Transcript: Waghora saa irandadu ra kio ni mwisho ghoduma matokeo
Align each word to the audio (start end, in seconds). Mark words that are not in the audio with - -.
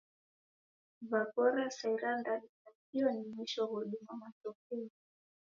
Waghora 1.11 1.63
saa 1.77 1.93
irandadu 1.95 2.47
ra 2.65 2.69
kio 2.87 3.09
ni 3.11 3.23
mwisho 3.31 3.61
ghoduma 3.69 4.11
matokeo 4.21 4.89